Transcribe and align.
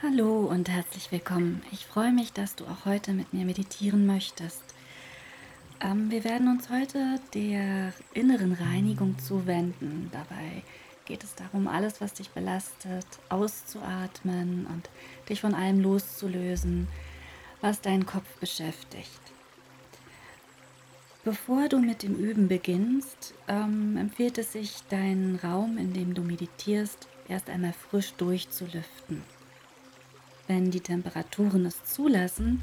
Hallo 0.00 0.46
und 0.46 0.68
herzlich 0.68 1.10
willkommen. 1.10 1.60
Ich 1.72 1.84
freue 1.84 2.12
mich, 2.12 2.32
dass 2.32 2.54
du 2.54 2.64
auch 2.66 2.84
heute 2.84 3.12
mit 3.12 3.32
mir 3.32 3.44
meditieren 3.44 4.06
möchtest. 4.06 4.62
Ähm, 5.80 6.08
wir 6.12 6.22
werden 6.22 6.46
uns 6.46 6.70
heute 6.70 7.18
der 7.34 7.92
inneren 8.14 8.52
Reinigung 8.52 9.18
zuwenden. 9.18 10.08
Dabei 10.12 10.62
geht 11.04 11.24
es 11.24 11.34
darum, 11.34 11.66
alles, 11.66 12.00
was 12.00 12.14
dich 12.14 12.30
belastet, 12.30 13.06
auszuatmen 13.28 14.68
und 14.72 14.88
dich 15.28 15.40
von 15.40 15.52
allem 15.52 15.80
loszulösen, 15.80 16.86
was 17.60 17.80
deinen 17.80 18.06
Kopf 18.06 18.28
beschäftigt. 18.38 19.20
Bevor 21.24 21.68
du 21.68 21.80
mit 21.80 22.04
dem 22.04 22.14
Üben 22.14 22.46
beginnst, 22.46 23.34
ähm, 23.48 23.96
empfiehlt 23.96 24.38
es 24.38 24.52
sich, 24.52 24.76
deinen 24.90 25.40
Raum, 25.42 25.76
in 25.76 25.92
dem 25.92 26.14
du 26.14 26.22
meditierst, 26.22 27.08
erst 27.26 27.50
einmal 27.50 27.72
frisch 27.72 28.12
durchzulüften. 28.12 29.24
Wenn 30.48 30.70
die 30.70 30.80
Temperaturen 30.80 31.66
es 31.66 31.84
zulassen, 31.84 32.62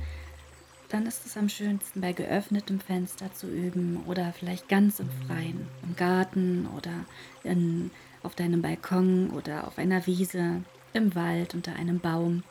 dann 0.89 1.05
ist 1.05 1.26
es 1.26 1.38
am 1.38 1.49
schönsten 1.49 2.02
bei 2.02 2.13
geöffnetem 2.13 2.80
Fenster 2.80 3.31
zu 3.34 3.48
üben 3.48 4.03
oder 4.07 4.34
vielleicht 4.34 4.67
ganz 4.67 4.99
im 4.99 5.09
Freien, 5.27 5.67
im 5.84 5.95
Garten 5.95 6.67
oder 6.76 7.05
in, 7.43 7.91
auf 8.23 8.34
deinem 8.34 8.63
Balkon 8.63 9.29
oder 9.29 9.67
auf 9.67 9.77
einer 9.77 10.05
Wiese, 10.07 10.63
im 10.93 11.13
Wald 11.13 11.53
unter 11.53 11.76
einem 11.76 11.99
Baum, 11.99 12.43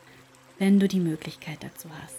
wenn 0.59 0.78
du 0.78 0.87
die 0.87 1.01
Möglichkeit 1.01 1.59
dazu 1.64 1.89
hast. 2.03 2.19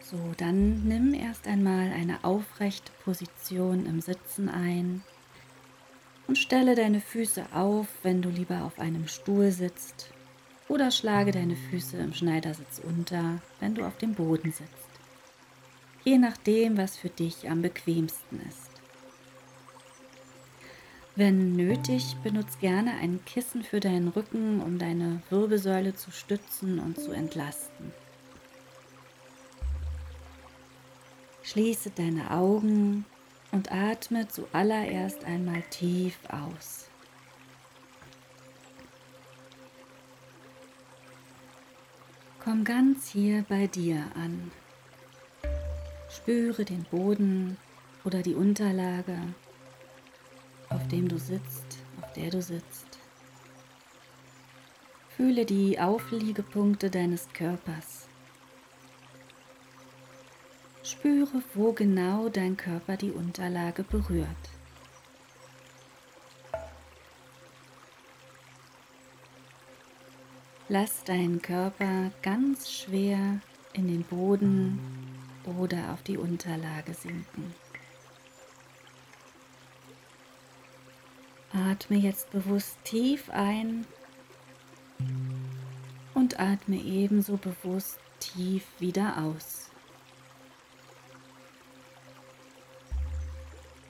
So, 0.00 0.18
dann 0.38 0.84
nimm 0.84 1.12
erst 1.12 1.46
einmal 1.46 1.92
eine 1.92 2.24
aufrechte 2.24 2.92
Position 3.04 3.84
im 3.84 4.00
Sitzen 4.00 4.48
ein 4.48 5.02
und 6.28 6.38
stelle 6.38 6.74
deine 6.74 7.00
Füße 7.00 7.44
auf, 7.52 7.88
wenn 8.02 8.22
du 8.22 8.30
lieber 8.30 8.62
auf 8.62 8.78
einem 8.78 9.06
Stuhl 9.08 9.50
sitzt 9.50 10.13
oder 10.68 10.90
schlage 10.90 11.32
deine 11.32 11.56
Füße 11.56 11.96
im 11.96 12.14
Schneidersitz 12.14 12.80
unter, 12.82 13.40
wenn 13.60 13.74
du 13.74 13.84
auf 13.84 13.96
dem 13.98 14.14
Boden 14.14 14.52
sitzt. 14.52 14.70
Je 16.04 16.18
nachdem, 16.18 16.76
was 16.76 16.96
für 16.96 17.08
dich 17.08 17.48
am 17.48 17.62
bequemsten 17.62 18.40
ist. 18.48 18.70
Wenn 21.16 21.52
nötig, 21.52 22.16
benutze 22.24 22.58
gerne 22.58 22.94
ein 22.94 23.24
Kissen 23.24 23.62
für 23.62 23.78
deinen 23.78 24.08
Rücken, 24.08 24.60
um 24.60 24.78
deine 24.78 25.22
Wirbelsäule 25.30 25.94
zu 25.94 26.10
stützen 26.10 26.80
und 26.80 26.98
zu 26.98 27.12
entlasten. 27.12 27.92
Schließe 31.44 31.90
deine 31.90 32.32
Augen 32.32 33.04
und 33.52 33.70
atme 33.70 34.26
zuallererst 34.26 35.24
einmal 35.24 35.62
tief 35.70 36.18
aus. 36.28 36.88
Komm 42.54 42.62
ganz 42.62 43.08
hier 43.08 43.44
bei 43.48 43.66
dir 43.66 43.96
an. 44.14 44.52
Spüre 46.08 46.64
den 46.64 46.84
Boden 46.84 47.56
oder 48.04 48.22
die 48.22 48.36
Unterlage, 48.36 49.18
auf 50.68 50.86
dem 50.86 51.08
du 51.08 51.18
sitzt, 51.18 51.78
auf 52.00 52.12
der 52.12 52.30
du 52.30 52.40
sitzt. 52.40 53.00
Fühle 55.16 55.44
die 55.44 55.80
Aufliegepunkte 55.80 56.90
deines 56.90 57.28
Körpers. 57.32 58.06
Spüre, 60.84 61.42
wo 61.54 61.72
genau 61.72 62.28
dein 62.28 62.56
Körper 62.56 62.96
die 62.96 63.10
Unterlage 63.10 63.82
berührt. 63.82 64.53
Lass 70.68 71.04
deinen 71.04 71.42
Körper 71.42 72.10
ganz 72.22 72.70
schwer 72.72 73.40
in 73.74 73.86
den 73.86 74.02
Boden 74.02 74.80
oder 75.58 75.92
auf 75.92 76.02
die 76.02 76.16
Unterlage 76.16 76.94
sinken. 76.94 77.54
Atme 81.52 81.98
jetzt 81.98 82.30
bewusst 82.30 82.78
tief 82.84 83.28
ein 83.28 83.86
und 86.14 86.40
atme 86.40 86.76
ebenso 86.76 87.36
bewusst 87.36 87.98
tief 88.18 88.64
wieder 88.78 89.18
aus. 89.18 89.68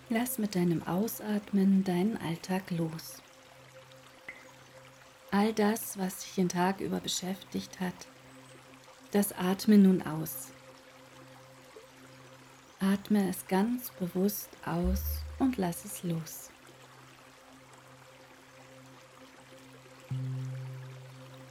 Lass 0.08 0.38
mit 0.38 0.56
deinem 0.56 0.82
Ausatmen 0.82 1.84
deinen 1.84 2.16
Alltag 2.16 2.70
los. 2.70 3.23
All 5.36 5.52
das, 5.52 5.98
was 5.98 6.20
dich 6.20 6.36
den 6.36 6.48
Tag 6.48 6.80
über 6.80 7.00
beschäftigt 7.00 7.80
hat, 7.80 8.06
das 9.10 9.32
atme 9.32 9.78
nun 9.78 10.00
aus. 10.02 10.52
Atme 12.78 13.28
es 13.28 13.44
ganz 13.48 13.90
bewusst 13.98 14.48
aus 14.64 15.02
und 15.40 15.56
lass 15.56 15.84
es 15.84 16.04
los. 16.04 16.50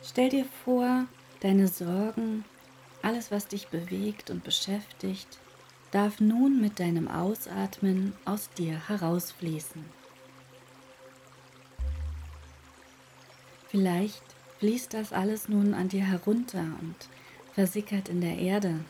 Stell 0.01 0.29
dir 0.29 0.45
vor, 0.63 1.05
deine 1.41 1.67
Sorgen, 1.67 2.45
alles, 3.01 3.31
was 3.31 3.47
dich 3.47 3.67
bewegt 3.67 4.29
und 4.29 4.45
beschäftigt, 4.45 5.39
darf 5.91 6.21
nun 6.21 6.61
mit 6.61 6.79
deinem 6.79 7.09
Ausatmen 7.09 8.13
aus 8.23 8.49
dir 8.51 8.87
herausfließen. 8.87 10.02
Vielleicht 13.73 14.21
fließt 14.59 14.93
das 14.93 15.13
alles 15.13 15.49
nun 15.49 15.73
an 15.73 15.89
dir 15.89 16.05
herunter 16.05 16.63
und 16.79 16.95
versickert 17.53 18.07
in 18.07 18.21
der 18.21 18.37
Erde. 18.37 18.85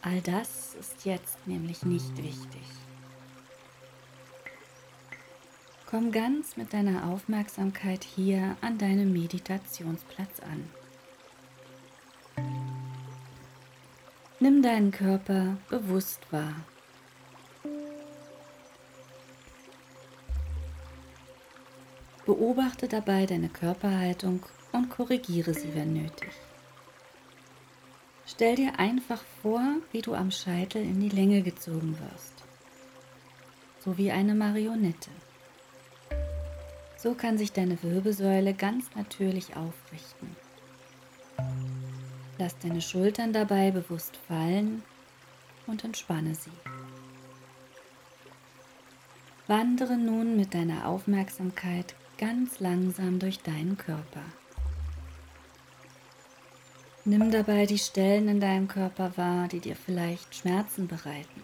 All 0.00 0.20
das 0.22 0.74
ist 0.74 1.04
jetzt 1.04 1.46
nämlich 1.46 1.84
nicht 1.84 2.16
wichtig. 2.16 2.64
Komm 5.88 6.10
ganz 6.10 6.56
mit 6.56 6.72
deiner 6.72 7.10
Aufmerksamkeit 7.12 8.02
hier 8.02 8.56
an 8.60 8.76
deinem 8.78 9.12
Meditationsplatz 9.12 10.40
an. 10.40 10.68
Nimm 14.40 14.62
deinen 14.62 14.90
Körper 14.90 15.58
bewusst 15.70 16.20
wahr. 16.32 16.56
Beobachte 22.52 22.86
dabei 22.86 23.24
deine 23.24 23.48
Körperhaltung 23.48 24.44
und 24.72 24.90
korrigiere 24.90 25.54
sie, 25.54 25.74
wenn 25.74 25.94
nötig. 25.94 26.32
Stell 28.26 28.56
dir 28.56 28.78
einfach 28.78 29.22
vor, 29.40 29.62
wie 29.90 30.02
du 30.02 30.12
am 30.12 30.30
Scheitel 30.30 30.82
in 30.82 31.00
die 31.00 31.08
Länge 31.08 31.40
gezogen 31.40 31.96
wirst, 31.98 32.34
so 33.82 33.96
wie 33.96 34.10
eine 34.10 34.34
Marionette. 34.34 35.08
So 36.98 37.14
kann 37.14 37.38
sich 37.38 37.52
deine 37.52 37.82
Wirbelsäule 37.82 38.52
ganz 38.52 38.84
natürlich 38.96 39.56
aufrichten. 39.56 40.36
Lass 42.36 42.58
deine 42.58 42.82
Schultern 42.82 43.32
dabei 43.32 43.70
bewusst 43.70 44.18
fallen 44.28 44.82
und 45.66 45.84
entspanne 45.84 46.34
sie. 46.34 46.52
Wandere 49.46 49.96
nun 49.96 50.36
mit 50.36 50.52
deiner 50.52 50.86
Aufmerksamkeit 50.86 51.94
ganz 52.22 52.60
langsam 52.60 53.18
durch 53.18 53.40
deinen 53.40 53.76
Körper. 53.76 54.22
Nimm 57.04 57.32
dabei 57.32 57.66
die 57.66 57.80
Stellen 57.80 58.28
in 58.28 58.38
deinem 58.38 58.68
Körper 58.68 59.16
wahr, 59.16 59.48
die 59.48 59.58
dir 59.58 59.74
vielleicht 59.74 60.32
Schmerzen 60.32 60.86
bereiten. 60.86 61.42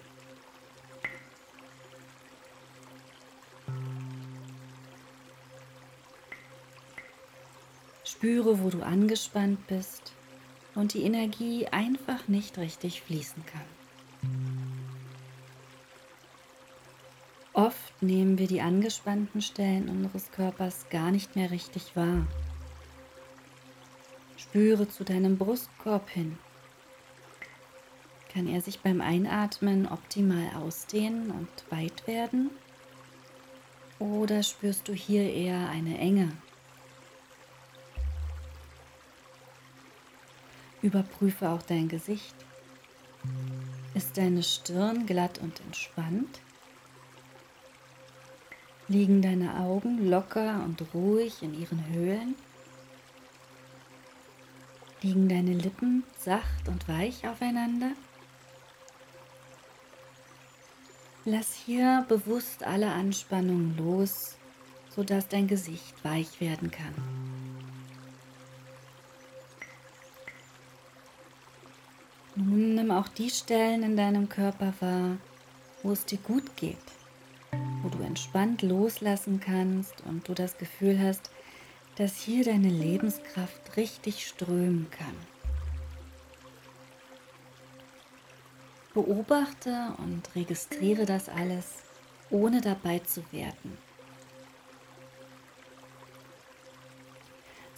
Spüre, 8.04 8.62
wo 8.62 8.70
du 8.70 8.80
angespannt 8.82 9.66
bist 9.66 10.12
und 10.76 10.94
die 10.94 11.02
Energie 11.02 11.66
einfach 11.66 12.28
nicht 12.28 12.56
richtig 12.56 13.02
fließen 13.02 13.44
kann. 13.46 13.77
Nehmen 18.00 18.38
wir 18.38 18.46
die 18.46 18.60
angespannten 18.60 19.42
Stellen 19.42 19.88
unseres 19.88 20.30
Körpers 20.30 20.86
gar 20.90 21.10
nicht 21.10 21.36
mehr 21.36 21.50
richtig 21.50 21.96
wahr. 21.96 22.26
Spüre 24.36 24.88
zu 24.88 25.04
deinem 25.04 25.36
Brustkorb 25.36 26.08
hin. 26.08 26.38
Kann 28.32 28.46
er 28.46 28.60
sich 28.60 28.80
beim 28.80 29.00
Einatmen 29.00 29.86
optimal 29.86 30.54
ausdehnen 30.54 31.30
und 31.30 31.48
weit 31.70 32.06
werden? 32.06 32.50
Oder 33.98 34.42
spürst 34.42 34.86
du 34.86 34.92
hier 34.92 35.32
eher 35.32 35.68
eine 35.70 35.98
Enge? 35.98 36.30
Überprüfe 40.82 41.48
auch 41.48 41.62
dein 41.62 41.88
Gesicht. 41.88 42.34
Ist 43.94 44.16
deine 44.16 44.44
Stirn 44.44 45.06
glatt 45.06 45.38
und 45.38 45.60
entspannt? 45.60 46.40
Liegen 48.88 49.20
deine 49.20 49.60
Augen 49.60 50.08
locker 50.08 50.64
und 50.64 50.82
ruhig 50.94 51.42
in 51.42 51.52
ihren 51.52 51.84
Höhlen? 51.88 52.34
Liegen 55.02 55.28
deine 55.28 55.52
Lippen 55.52 56.04
sacht 56.18 56.66
und 56.68 56.88
weich 56.88 57.28
aufeinander? 57.28 57.92
Lass 61.26 61.52
hier 61.52 62.06
bewusst 62.08 62.62
alle 62.64 62.90
Anspannungen 62.90 63.76
los, 63.76 64.38
sodass 64.96 65.28
dein 65.28 65.46
Gesicht 65.46 66.02
weich 66.02 66.40
werden 66.40 66.70
kann. 66.70 66.94
Nun 72.34 72.76
nimm 72.76 72.90
auch 72.90 73.08
die 73.08 73.28
Stellen 73.28 73.82
in 73.82 73.96
deinem 73.96 74.30
Körper 74.30 74.72
wahr, 74.80 75.18
wo 75.82 75.92
es 75.92 76.06
dir 76.06 76.18
gut 76.18 76.56
geht, 76.56 76.76
du 77.88 78.02
entspannt 78.02 78.62
loslassen 78.62 79.40
kannst 79.40 79.94
und 80.06 80.28
du 80.28 80.34
das 80.34 80.58
Gefühl 80.58 81.00
hast, 81.00 81.30
dass 81.96 82.16
hier 82.16 82.44
deine 82.44 82.68
Lebenskraft 82.68 83.76
richtig 83.76 84.26
strömen 84.26 84.88
kann. 84.90 85.16
Beobachte 88.94 89.92
und 89.98 90.34
registriere 90.34 91.06
das 91.06 91.28
alles, 91.28 91.82
ohne 92.30 92.60
dabei 92.60 93.00
zu 93.00 93.22
werten. 93.32 93.76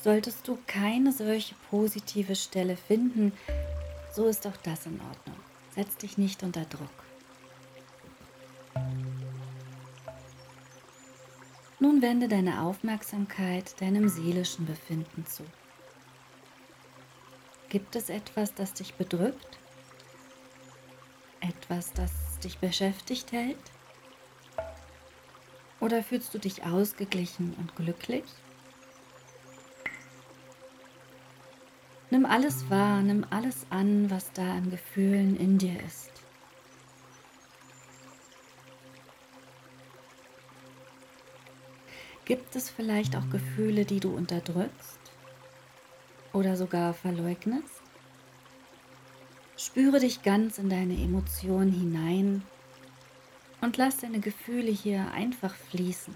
Solltest 0.02 0.48
du 0.48 0.58
keine 0.66 1.12
solche 1.12 1.54
positive 1.68 2.34
Stelle 2.34 2.76
finden, 2.76 3.32
so 4.14 4.26
ist 4.26 4.46
auch 4.46 4.56
das 4.62 4.86
in 4.86 5.00
Ordnung. 5.00 5.36
Setz 5.74 5.96
dich 5.98 6.16
nicht 6.16 6.42
unter 6.42 6.64
Druck. 6.64 6.88
Nun 11.82 12.02
wende 12.02 12.28
deine 12.28 12.60
Aufmerksamkeit 12.60 13.80
deinem 13.80 14.10
seelischen 14.10 14.66
Befinden 14.66 15.24
zu. 15.24 15.44
Gibt 17.70 17.96
es 17.96 18.10
etwas, 18.10 18.52
das 18.52 18.74
dich 18.74 18.94
bedrückt? 18.94 19.58
Etwas, 21.40 21.94
das 21.94 22.12
dich 22.44 22.58
beschäftigt 22.58 23.32
hält? 23.32 23.56
Oder 25.80 26.02
fühlst 26.02 26.34
du 26.34 26.38
dich 26.38 26.64
ausgeglichen 26.64 27.54
und 27.54 27.74
glücklich? 27.76 28.24
Nimm 32.10 32.26
alles 32.26 32.68
wahr, 32.68 33.00
nimm 33.00 33.24
alles 33.30 33.66
an, 33.70 34.10
was 34.10 34.32
da 34.32 34.42
an 34.42 34.70
Gefühlen 34.70 35.38
in 35.38 35.56
dir 35.56 35.82
ist. 35.82 36.19
Gibt 42.30 42.54
es 42.54 42.70
vielleicht 42.70 43.16
auch 43.16 43.28
Gefühle, 43.28 43.84
die 43.84 43.98
du 43.98 44.14
unterdrückst 44.14 45.00
oder 46.32 46.56
sogar 46.56 46.94
verleugnest? 46.94 47.82
Spüre 49.56 49.98
dich 49.98 50.22
ganz 50.22 50.58
in 50.58 50.70
deine 50.70 50.94
Emotionen 50.94 51.72
hinein 51.72 52.44
und 53.60 53.78
lass 53.78 53.96
deine 53.96 54.20
Gefühle 54.20 54.70
hier 54.70 55.10
einfach 55.10 55.56
fließen. 55.56 56.14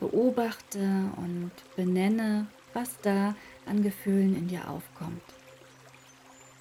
Beobachte 0.00 1.12
und 1.14 1.52
benenne, 1.76 2.48
was 2.72 2.98
da 3.00 3.36
an 3.64 3.84
Gefühlen 3.84 4.36
in 4.36 4.48
dir 4.48 4.68
aufkommt. 4.68 5.22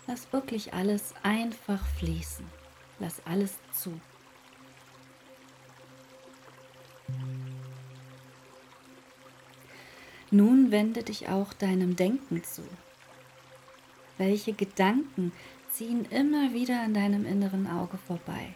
Lass 0.05 0.31
wirklich 0.31 0.75
alles 0.75 1.15
einfach 1.23 1.83
fließen. 1.97 2.45
Lass 2.99 3.25
alles 3.25 3.55
zu. 3.71 3.99
Nun 10.31 10.71
wende 10.71 11.03
dich 11.03 11.29
auch 11.29 11.53
deinem 11.53 11.95
Denken 11.95 12.43
zu. 12.43 12.63
Welche 14.17 14.53
Gedanken 14.53 15.31
ziehen 15.71 16.05
immer 16.05 16.53
wieder 16.53 16.81
an 16.81 16.93
deinem 16.93 17.25
inneren 17.25 17.67
Auge 17.67 17.97
vorbei? 17.97 18.53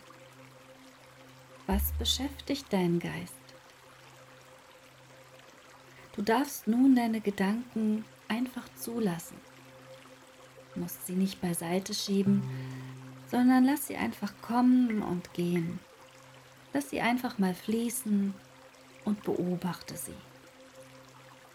Was 1.67 1.91
beschäftigt 1.99 2.71
deinen 2.73 2.99
Geist? 2.99 3.33
Du 6.15 6.23
darfst 6.23 6.67
nun 6.67 6.95
deine 6.95 7.21
Gedanken 7.21 8.05
einfach 8.27 8.67
zulassen. 8.75 9.37
Du 10.73 10.79
musst 10.79 11.05
sie 11.05 11.13
nicht 11.13 11.41
beiseite 11.41 11.93
schieben, 11.93 12.41
sondern 13.29 13.65
lass 13.65 13.85
sie 13.85 13.97
einfach 13.97 14.33
kommen 14.41 15.03
und 15.03 15.33
gehen. 15.33 15.79
Lass 16.77 16.91
sie 16.91 17.01
einfach 17.01 17.39
mal 17.39 17.55
fließen 17.55 18.35
und 19.03 19.23
beobachte 19.23 19.97
sie. 19.97 20.13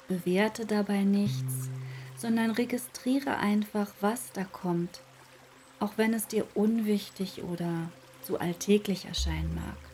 Bewerte 0.09 0.67
dabei 0.67 1.05
nichts, 1.05 1.71
sondern 2.17 2.51
registriere 2.51 3.37
einfach, 3.37 3.93
was 4.01 4.33
da 4.33 4.43
kommt, 4.43 5.01
auch 5.79 5.93
wenn 5.97 6.13
es 6.13 6.27
dir 6.27 6.45
unwichtig 6.55 7.45
oder 7.45 7.89
zu 8.23 8.41
alltäglich 8.41 9.05
erscheinen 9.05 9.55
mag. 9.55 9.92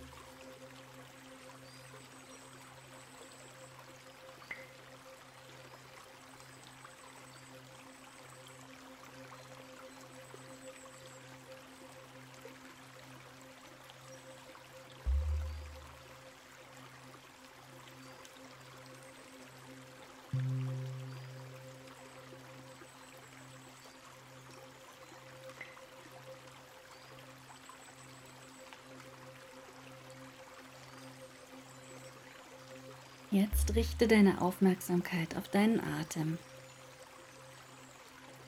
Jetzt 33.31 33.75
richte 33.75 34.09
deine 34.09 34.41
Aufmerksamkeit 34.41 35.37
auf 35.37 35.49
deinen 35.49 35.81
Atem. 36.01 36.39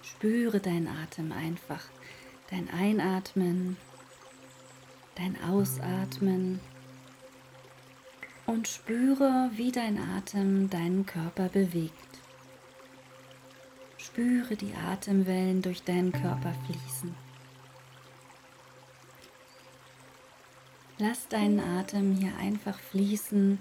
Spüre 0.03 0.59
deinen 0.59 0.89
Atem 0.89 1.33
einfach. 1.33 1.85
Dein 2.51 2.71
Einatmen, 2.71 3.77
dein 5.17 5.37
Ausatmen 5.45 6.61
und 8.47 8.69
spüre, 8.69 9.51
wie 9.55 9.71
dein 9.71 9.99
Atem 9.99 10.71
deinen 10.71 11.05
Körper 11.05 11.51
bewegt. 11.51 11.95
Spüre 13.99 14.57
die 14.57 14.75
Atemwellen 14.75 15.61
durch 15.61 15.83
deinen 15.83 16.11
Körper 16.11 16.55
fließen. 16.67 17.15
Lass 20.99 21.29
deinen 21.29 21.61
Atem 21.61 22.17
hier 22.17 22.35
einfach 22.39 22.79
fließen 22.79 23.59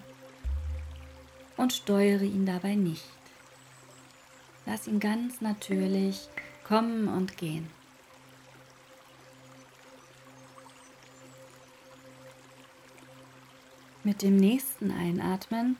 und 1.59 1.73
steuere 1.73 2.23
ihn 2.23 2.45
dabei 2.45 2.75
nicht. 2.75 3.03
Lass 4.65 4.87
ihn 4.87 4.99
ganz 5.01 5.41
natürlich 5.41 6.29
kommen 6.63 7.09
und 7.09 7.37
gehen. 7.37 7.69
Mit 14.05 14.21
dem 14.21 14.37
nächsten 14.37 14.91
Einatmen 14.91 15.75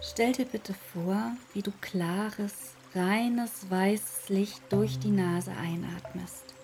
stell 0.00 0.32
dir 0.32 0.44
bitte 0.44 0.74
vor, 0.74 1.32
wie 1.52 1.62
du 1.62 1.72
klares, 1.80 2.74
reines, 2.94 3.68
weißes 3.68 4.28
Licht 4.28 4.62
durch 4.70 5.00
die 5.00 5.10
Nase 5.10 5.50
einatmest. 5.50 6.54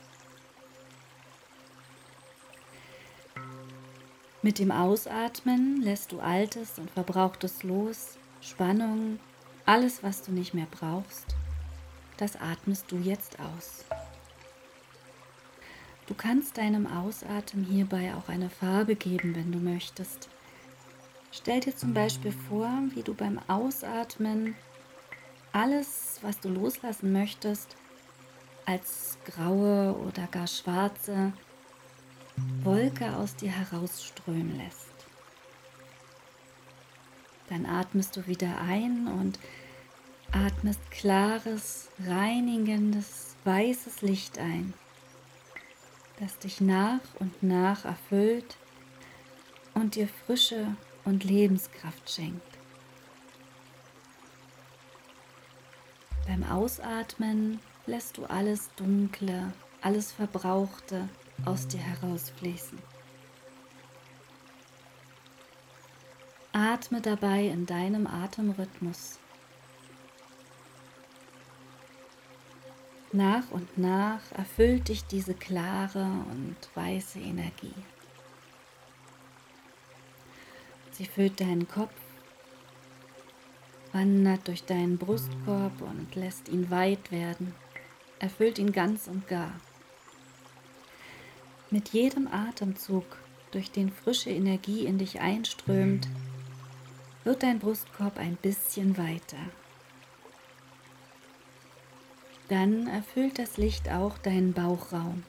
Mit 4.45 4.59
dem 4.59 4.71
Ausatmen 4.71 5.81
lässt 5.81 6.13
du 6.13 6.21
Altes 6.21 6.79
und 6.79 6.91
Verbrauchtes 6.91 7.63
los, 7.63 8.19
Spannung, 8.43 9.19
alles, 9.65 10.03
was 10.03 10.21
du 10.21 10.33
nicht 10.33 10.53
mehr 10.53 10.67
brauchst, 10.71 11.35
das 12.19 12.37
atmest 12.37 12.93
du 12.93 12.99
jetzt 12.99 13.39
aus. 13.41 13.87
Du 16.07 16.13
kannst 16.13 16.59
deinem 16.59 16.87
Ausatmen 16.87 17.65
hierbei 17.65 18.13
auch 18.15 18.29
eine 18.29 18.51
Farbe 18.51 18.97
geben, 18.97 19.35
wenn 19.35 19.51
du 19.51 19.59
möchtest. 19.61 20.29
Stell 21.33 21.61
dir 21.61 21.75
zum 21.75 21.95
Beispiel 21.95 22.33
vor, 22.33 22.71
wie 22.91 23.03
du 23.03 23.15
beim 23.15 23.41
Ausatmen 23.49 24.57
alles, 25.53 26.19
was 26.21 26.39
du 26.41 26.51
loslassen 26.51 27.13
möchtest, 27.13 27.77
als 28.67 29.17
graue 29.25 29.97
oder 29.97 30.27
gar 30.27 30.49
schwarze 30.49 31.33
Wolke 32.63 33.15
aus 33.17 33.37
dir 33.37 33.51
herausströmen 33.51 34.57
lässt. 34.57 34.91
Dann 37.49 37.67
atmest 37.67 38.17
du 38.17 38.27
wieder 38.27 38.61
ein 38.61 39.07
und 39.07 39.39
atmest 40.33 40.91
klares, 40.91 41.91
reinigendes, 42.05 43.37
weißes 43.45 44.03
Licht 44.03 44.39
ein, 44.39 44.75
das 46.19 46.39
dich 46.39 46.61
nach 46.61 47.01
und 47.21 47.43
nach 47.43 47.85
erfüllt 47.85 48.57
und 49.75 49.95
dir 49.95 50.09
Frische 50.09 50.77
und 51.05 51.23
Lebenskraft 51.23 52.11
schenkt. 52.11 52.43
Beim 56.27 56.43
Ausatmen 56.45 57.61
lässt 57.87 58.17
du 58.17 58.25
alles 58.25 58.71
Dunkle, 58.77 59.53
alles 59.83 60.11
Verbrauchte 60.11 61.09
aus 61.45 61.67
dir 61.69 61.81
herausfließen. 61.81 62.79
Atme 66.53 67.01
dabei 67.01 67.47
in 67.47 67.67
deinem 67.67 68.07
Atemrhythmus. 68.07 69.19
Nach 73.13 73.51
und 73.51 73.79
nach 73.79 74.21
erfüllt 74.33 74.89
dich 74.89 75.05
diese 75.05 75.35
klare 75.35 76.05
und 76.31 76.57
weiße 76.75 77.19
Energie. 77.19 77.75
Sie 80.91 81.07
füllt 81.07 81.41
deinen 81.41 81.67
Kopf, 81.67 81.95
wandert 83.93 84.47
durch 84.47 84.65
deinen 84.65 84.99
Brustkorb 84.99 85.81
und 85.81 86.15
lässt 86.15 86.49
ihn 86.49 86.71
weit 86.71 87.11
werden, 87.11 87.55
erfüllt 88.21 88.59
ihn 88.59 88.73
ganz 88.73 89.09
und 89.09 89.27
gar. 89.27 89.53
Mit 91.75 91.89
jedem 91.89 92.29
Atemzug, 92.29 93.05
durch 93.51 93.73
den 93.73 93.91
frische 93.91 94.31
Energie 94.31 94.87
in 94.87 94.97
dich 94.97 95.19
einströmt, 95.19 96.07
wird 97.25 97.43
dein 97.43 97.59
Brustkorb 97.59 98.17
ein 98.17 98.37
bisschen 98.37 98.97
weiter. 98.97 99.39
Dann 102.49 102.87
erfüllt 102.87 103.41
das 103.41 103.57
Licht 103.57 103.91
auch 103.91 104.17
deinen 104.19 104.53
Bauchraum. 104.53 105.25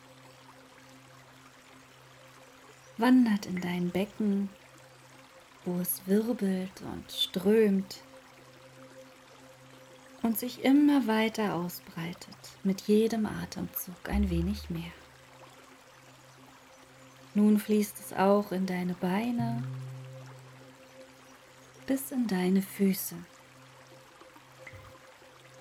Wandert 2.97 3.47
in 3.47 3.59
dein 3.59 3.89
Becken, 3.89 4.49
wo 5.65 5.79
es 5.79 6.05
wirbelt 6.05 6.83
und 6.93 7.11
strömt 7.11 8.03
und 10.21 10.37
sich 10.37 10.63
immer 10.63 11.07
weiter 11.07 11.55
ausbreitet, 11.55 12.37
mit 12.63 12.81
jedem 12.81 13.25
Atemzug 13.25 14.09
ein 14.09 14.29
wenig 14.29 14.69
mehr. 14.69 14.91
Nun 17.35 17.59
fließt 17.59 17.99
es 17.99 18.13
auch 18.13 18.51
in 18.51 18.65
deine 18.65 18.93
Beine 18.93 19.61
bis 21.85 22.11
in 22.11 22.27
deine 22.27 22.61
Füße, 22.61 23.15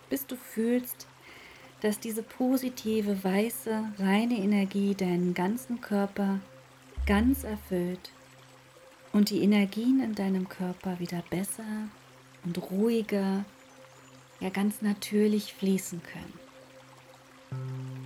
bis 0.09 0.27
du 0.27 0.37
fühlst, 0.37 1.07
dass 1.83 2.01
diese 2.01 2.23
positive, 2.23 3.23
weiße, 3.23 3.93
reine 3.99 4.39
Energie 4.39 4.95
deinen 4.95 5.35
ganzen 5.35 5.83
Körper 5.83 6.41
ganz 7.07 7.45
erfüllt 7.45 8.11
und 9.13 9.29
die 9.29 9.43
Energien 9.43 10.03
in 10.03 10.15
deinem 10.15 10.49
Körper 10.49 10.99
wieder 10.99 11.23
besser 11.29 11.89
und 12.45 12.57
ruhiger, 12.71 13.45
ja 14.41 14.49
ganz 14.49 14.81
natürlich 14.81 15.53
fließen 15.53 16.03
können. 16.03 18.04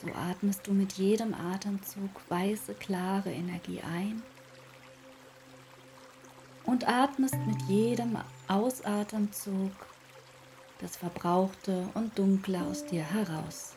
So 0.00 0.08
atmest 0.14 0.66
du 0.66 0.72
mit 0.72 0.94
jedem 0.94 1.34
Atemzug 1.34 2.10
weiße, 2.28 2.74
klare 2.74 3.30
Energie 3.30 3.80
ein 3.82 4.22
und 6.64 6.88
atmest 6.88 7.36
mit 7.46 7.60
jedem 7.68 8.16
Ausatemzug 8.48 9.72
das 10.80 10.96
Verbrauchte 10.96 11.88
und 11.92 12.18
Dunkle 12.18 12.62
aus 12.62 12.86
dir 12.86 13.02
heraus. 13.02 13.74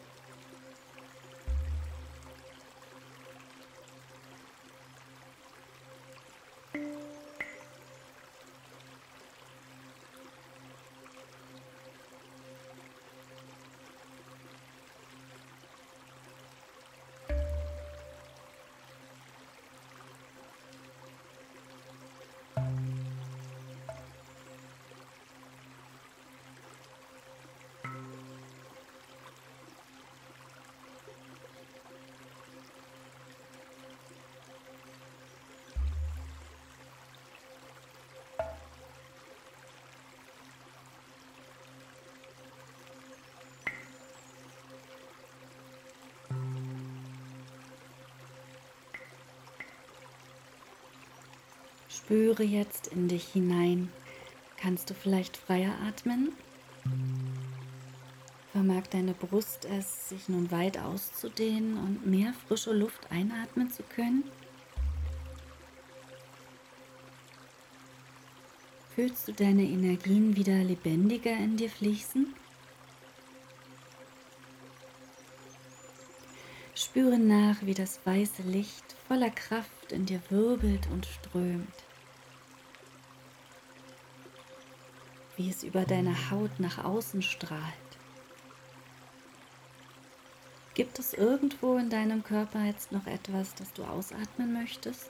Spüre 51.96 52.44
jetzt 52.44 52.88
in 52.88 53.08
dich 53.08 53.26
hinein. 53.26 53.92
Kannst 54.58 54.90
du 54.90 54.94
vielleicht 54.94 55.38
freier 55.38 55.74
atmen? 55.88 56.34
Vermag 58.52 58.88
deine 58.90 59.14
Brust 59.14 59.66
es, 59.66 60.10
sich 60.10 60.28
nun 60.28 60.52
weit 60.52 60.78
auszudehnen 60.78 61.78
und 61.78 62.06
mehr 62.06 62.34
frische 62.48 62.74
Luft 62.74 63.12
einatmen 63.12 63.72
zu 63.72 63.84
können? 63.84 64.24
Fühlst 68.96 69.28
du 69.28 69.34
deine 69.34 69.64
Energien 69.64 70.36
wieder 70.36 70.64
lebendiger 70.64 71.36
in 71.36 71.58
dir 71.58 71.70
fließen? 71.70 72.34
Spüre 76.76 77.18
nach, 77.18 77.56
wie 77.62 77.74
das 77.74 78.00
weiße 78.06 78.44
Licht 78.44 78.96
voller 79.08 79.32
Kraft 79.32 79.92
in 79.92 80.06
dir 80.06 80.22
wirbelt 80.30 80.88
und 80.92 81.06
strömt. 81.06 81.83
Wie 85.36 85.50
es 85.50 85.64
über 85.64 85.86
deine 85.86 86.32
Haut 86.32 86.60
nach 86.60 86.84
außen 86.84 87.22
strahlt. 87.22 87.64
Gibt 90.76 90.98
es 90.98 91.14
irgendwo 91.14 91.78
in 91.78 91.90
deinem 91.90 92.24
Körper 92.24 92.64
jetzt 92.64 92.92
noch 92.92 93.06
etwas, 93.06 93.54
das 93.56 93.72
du 93.74 93.84
ausatmen 93.84 94.54
möchtest? 94.54 95.10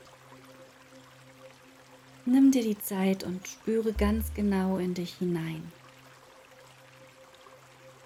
Nimm 2.25 2.51
dir 2.51 2.63
die 2.63 2.79
Zeit 2.79 3.23
und 3.23 3.47
spüre 3.47 3.93
ganz 3.93 4.33
genau 4.33 4.77
in 4.77 4.93
dich 4.93 5.15
hinein. 5.15 5.71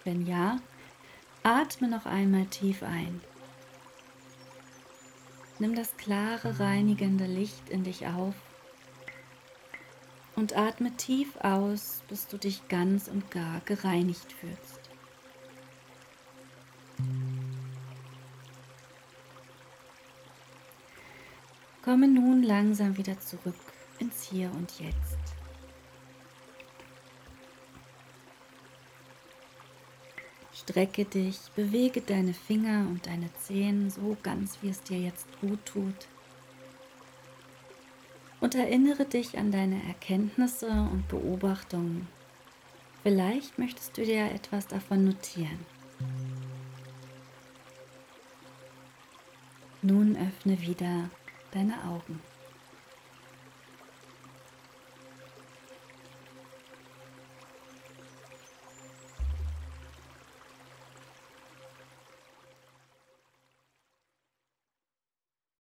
Wenn 0.04 0.26
ja, 0.26 0.60
atme 1.44 1.88
noch 1.88 2.06
einmal 2.06 2.46
tief 2.46 2.84
ein. 2.84 3.22
Nimm 5.60 5.76
das 5.76 5.98
klare, 5.98 6.60
reinigende 6.60 7.26
Licht 7.26 7.70
in 7.70 7.84
dich 7.84 8.06
auf 8.08 8.36
und 10.38 10.56
atme 10.56 10.96
tief 10.96 11.36
aus, 11.38 12.03
bis 12.08 12.27
du 12.27 12.38
dich 12.38 12.67
ganz 12.67 13.08
und 13.08 13.32
gar 13.32 13.60
gereinigt 13.62 14.32
fühlst. 14.32 14.79
Komme 21.82 22.08
nun 22.08 22.44
langsam 22.44 22.98
wieder 22.98 23.20
zurück 23.20 23.56
ins 23.98 24.24
Hier 24.24 24.51
und 24.51 24.79
Jetzt. 24.79 25.17
Strecke 30.53 31.06
dich, 31.06 31.39
bewege 31.56 32.01
deine 32.01 32.34
Finger 32.34 32.86
und 32.89 33.08
deine 33.08 33.34
Zehen 33.41 33.89
so 33.89 34.15
ganz, 34.22 34.60
wie 34.62 34.70
es 34.70 34.84
dir 34.84 35.00
jetzt 35.00 35.27
gut 35.41 35.65
tut 35.65 36.08
und 38.48 38.56
erinnere 38.56 39.04
dich 39.04 39.38
an 39.38 39.51
deine 39.51 39.75
Erkenntnisse 39.89 40.70
und 40.70 41.06
Beobachtungen. 41.10 42.08
Vielleicht 43.04 43.60
möchtest 43.60 43.98
du 43.98 44.06
dir 44.06 44.32
etwas 44.32 44.68
davon 44.68 45.04
notieren. 45.04 45.60
Nun 49.82 50.16
öffne 50.16 50.62
wieder 50.62 51.10
deine 51.51 51.74
Augen. 51.89 52.22